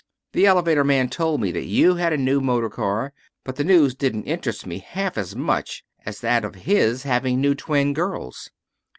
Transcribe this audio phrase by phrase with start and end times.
[0.33, 3.13] The elevator man told me that you had a new motor car,
[3.43, 7.53] but the news didn't interest me half as much as that of his having new
[7.53, 8.49] twin girls.